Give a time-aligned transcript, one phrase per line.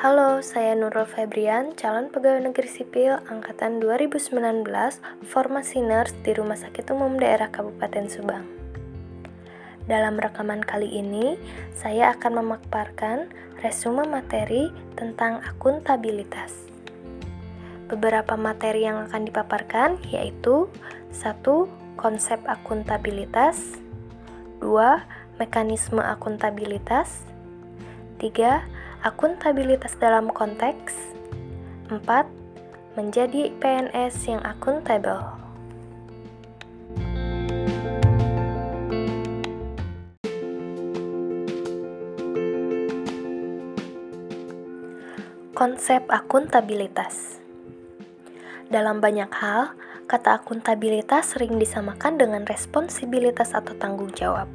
[0.00, 4.32] Halo, saya Nurul Febrian, calon pegawai negeri sipil angkatan 2019,
[5.28, 8.48] formasi nurse di Rumah Sakit Umum Daerah Kabupaten Subang.
[9.84, 11.36] Dalam rekaman kali ini,
[11.76, 13.28] saya akan memaparkan
[13.60, 16.64] resume materi tentang akuntabilitas.
[17.92, 20.72] Beberapa materi yang akan dipaparkan yaitu
[21.12, 21.44] 1.
[22.00, 23.76] Konsep akuntabilitas
[24.64, 24.64] 2.
[25.36, 27.28] Mekanisme akuntabilitas
[28.20, 30.92] 3 Akuntabilitas dalam konteks
[31.88, 32.04] 4.
[32.92, 35.24] Menjadi PNS yang akuntabel
[45.56, 47.40] Konsep akuntabilitas
[48.68, 49.72] Dalam banyak hal,
[50.10, 54.50] Kata akuntabilitas sering disamakan dengan responsibilitas atau tanggung jawab.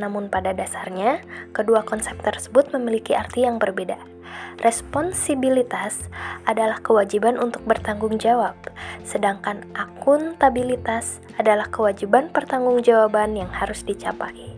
[0.00, 1.20] Namun pada dasarnya,
[1.52, 4.00] kedua konsep tersebut memiliki arti yang berbeda.
[4.64, 6.08] Responsibilitas
[6.48, 8.56] adalah kewajiban untuk bertanggung jawab,
[9.04, 14.56] sedangkan akuntabilitas adalah kewajiban pertanggungjawaban yang harus dicapai.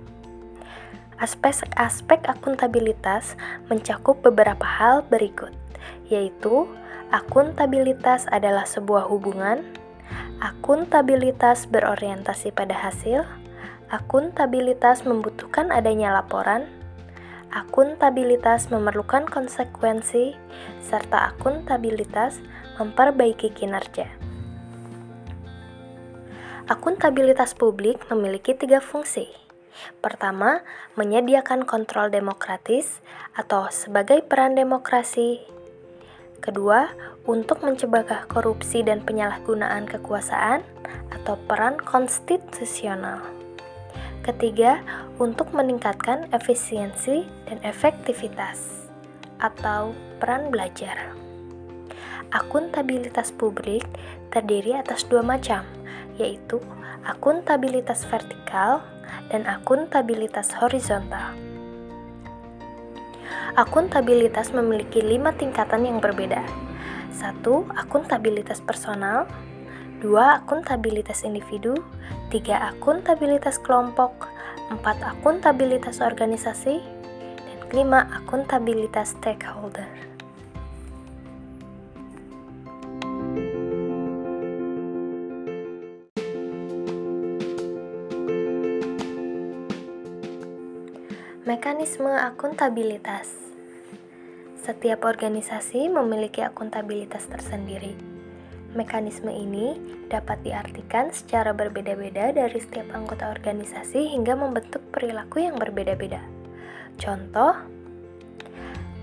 [1.19, 3.34] Aspek-aspek akuntabilitas
[3.67, 5.50] mencakup beberapa hal berikut,
[6.06, 6.70] yaitu
[7.11, 9.67] akuntabilitas adalah sebuah hubungan
[10.37, 13.25] Akuntabilitas berorientasi pada hasil,
[13.89, 16.69] akuntabilitas membutuhkan adanya laporan,
[17.48, 20.37] akuntabilitas memerlukan konsekuensi,
[20.84, 22.45] serta akuntabilitas
[22.77, 24.12] memperbaiki kinerja.
[26.69, 29.33] Akuntabilitas publik memiliki tiga fungsi.
[30.05, 30.61] Pertama,
[31.01, 33.01] menyediakan kontrol demokratis
[33.33, 35.41] atau sebagai peran demokrasi
[36.47, 36.86] Kedua,
[37.27, 40.62] untuk mencegah korupsi dan penyalahgunaan kekuasaan
[41.11, 43.19] atau peran konstitusional.
[44.22, 44.78] Ketiga,
[45.19, 48.86] untuk meningkatkan efisiensi dan efektivitas
[49.42, 49.91] atau
[50.22, 51.11] peran belajar.
[52.30, 53.83] Akuntabilitas publik
[54.30, 55.67] terdiri atas dua macam,
[56.14, 56.63] yaitu
[57.02, 58.86] akuntabilitas vertikal
[59.34, 61.45] dan akuntabilitas horizontal.
[63.56, 66.44] Akuntabilitas memiliki lima tingkatan yang berbeda.
[67.08, 69.24] Satu, akuntabilitas personal.
[70.05, 71.72] Dua, akuntabilitas individu.
[72.28, 74.28] Tiga, akuntabilitas kelompok.
[74.68, 76.84] Empat, akuntabilitas organisasi.
[77.33, 79.89] Dan kelima, akuntabilitas stakeholder.
[91.48, 93.45] Mekanisme akuntabilitas
[94.66, 97.94] setiap organisasi memiliki akuntabilitas tersendiri.
[98.74, 99.78] Mekanisme ini
[100.10, 106.18] dapat diartikan secara berbeda-beda dari setiap anggota organisasi hingga membentuk perilaku yang berbeda-beda.
[106.98, 107.54] Contoh,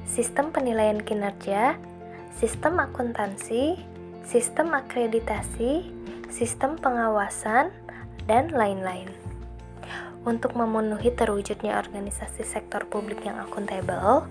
[0.04, 1.80] sistem penilaian kinerja,
[2.36, 3.80] sistem akuntansi,
[4.28, 5.88] sistem akreditasi,
[6.28, 7.72] sistem pengawasan,
[8.28, 9.23] dan lain-lain.
[10.24, 14.24] Untuk memenuhi terwujudnya organisasi sektor publik yang akuntabel,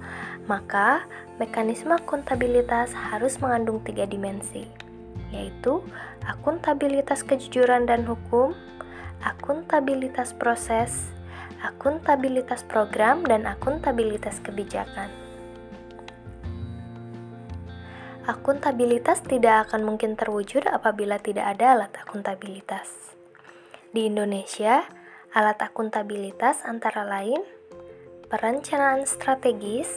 [0.49, 1.05] maka
[1.37, 4.65] mekanisme akuntabilitas harus mengandung tiga dimensi,
[5.29, 5.85] yaitu
[6.25, 8.57] akuntabilitas kejujuran dan hukum,
[9.21, 11.13] akuntabilitas proses,
[11.61, 15.13] akuntabilitas program, dan akuntabilitas kebijakan.
[18.25, 23.13] Akuntabilitas tidak akan mungkin terwujud apabila tidak ada alat akuntabilitas.
[23.93, 24.87] Di Indonesia,
[25.33, 27.41] Alat akuntabilitas antara lain
[28.29, 29.89] perencanaan strategis,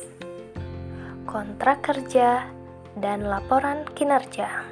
[1.28, 2.48] kontrak kerja,
[2.96, 4.64] dan laporan kinerja.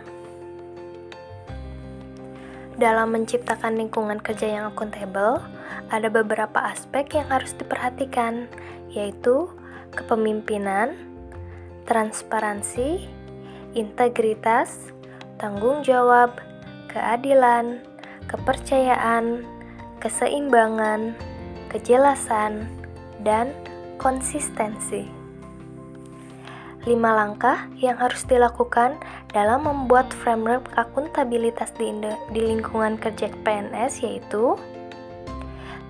[2.80, 5.44] Dalam menciptakan lingkungan kerja yang akuntabel,
[5.92, 8.48] ada beberapa aspek yang harus diperhatikan,
[8.88, 9.52] yaitu
[9.92, 10.96] kepemimpinan,
[11.84, 13.12] transparansi,
[13.76, 14.96] integritas,
[15.36, 16.40] tanggung jawab,
[16.88, 17.84] keadilan,
[18.32, 19.44] kepercayaan,
[20.04, 21.16] keseimbangan,
[21.72, 22.68] kejelasan,
[23.24, 23.56] dan
[23.96, 25.08] konsistensi.
[26.84, 29.00] Lima langkah yang harus dilakukan
[29.32, 31.88] dalam membuat framework akuntabilitas di,
[32.36, 34.60] di lingkungan kerja PNS yaitu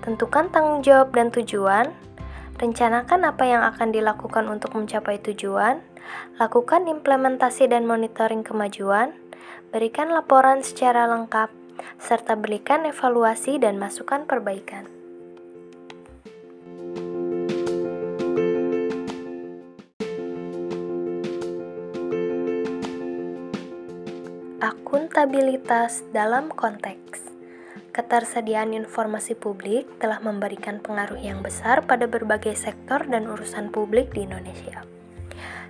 [0.06, 1.88] Tentukan tanggung jawab dan tujuan,
[2.60, 5.80] rencanakan apa yang akan dilakukan untuk mencapai tujuan,
[6.36, 9.16] lakukan implementasi dan monitoring kemajuan,
[9.72, 11.48] berikan laporan secara lengkap,
[11.98, 14.86] serta berikan evaluasi dan masukan perbaikan.
[24.64, 27.24] Akuntabilitas dalam konteks
[27.94, 34.26] Ketersediaan informasi publik telah memberikan pengaruh yang besar pada berbagai sektor dan urusan publik di
[34.26, 34.93] Indonesia.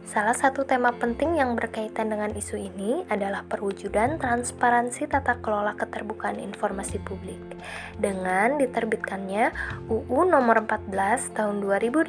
[0.04, 6.36] Salah satu tema penting yang berkaitan dengan isu ini adalah perwujudan transparansi tata kelola keterbukaan
[6.36, 7.40] informasi publik
[7.96, 9.48] dengan diterbitkannya
[9.88, 10.92] UU Nomor 14
[11.32, 12.04] Tahun 2018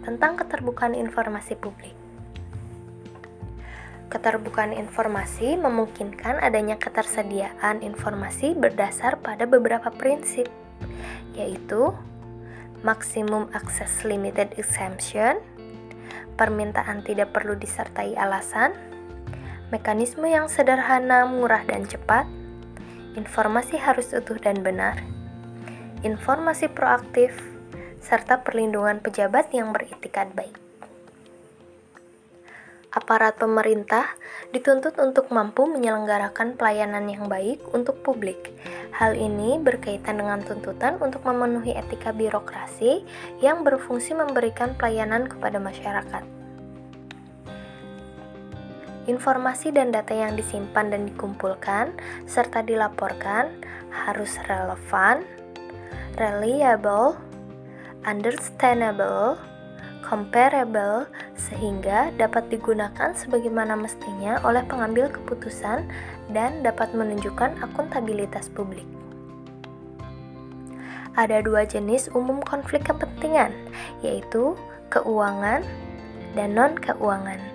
[0.00, 1.92] tentang keterbukaan informasi publik.
[4.08, 10.48] Keterbukaan informasi memungkinkan adanya ketersediaan informasi berdasar pada beberapa prinsip,
[11.36, 11.92] yaitu
[12.80, 15.36] maksimum access limited exemption,
[16.34, 18.74] permintaan tidak perlu disertai alasan,
[19.70, 22.26] mekanisme yang sederhana, murah, dan cepat,
[23.14, 24.98] informasi harus utuh dan benar,
[26.02, 27.34] informasi proaktif,
[28.02, 30.63] serta perlindungan pejabat yang beritikat baik
[32.94, 34.06] aparat pemerintah
[34.54, 38.54] dituntut untuk mampu menyelenggarakan pelayanan yang baik untuk publik.
[38.94, 43.02] Hal ini berkaitan dengan tuntutan untuk memenuhi etika birokrasi
[43.42, 46.22] yang berfungsi memberikan pelayanan kepada masyarakat.
[49.04, 51.92] Informasi dan data yang disimpan dan dikumpulkan
[52.24, 53.52] serta dilaporkan
[53.92, 55.28] harus relevan,
[56.16, 57.12] reliable,
[58.08, 59.36] understandable,
[60.04, 65.88] comparable sehingga dapat digunakan sebagaimana mestinya oleh pengambil keputusan
[66.36, 68.84] dan dapat menunjukkan akuntabilitas publik.
[71.16, 73.54] Ada dua jenis umum konflik kepentingan,
[74.04, 74.52] yaitu
[74.92, 75.64] keuangan
[76.36, 77.53] dan non-keuangan.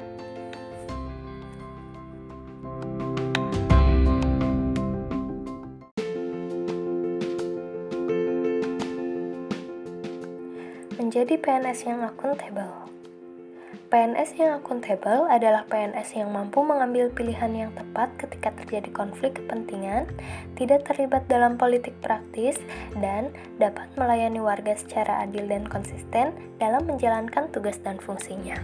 [10.99, 12.67] Menjadi PNS yang akuntabel.
[13.87, 20.05] PNS yang akuntabel adalah PNS yang mampu mengambil pilihan yang tepat ketika terjadi konflik kepentingan,
[20.59, 22.59] tidak terlibat dalam politik praktis,
[22.99, 28.59] dan dapat melayani warga secara adil dan konsisten dalam menjalankan tugas dan fungsinya.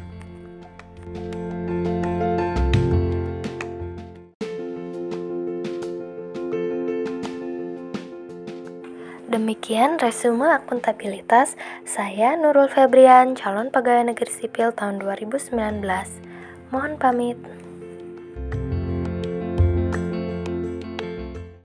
[9.25, 15.81] Demikian resume akuntabilitas saya Nurul Febrian, calon pegawai negeri sipil tahun 2019.
[16.69, 17.54] Mohon pamit.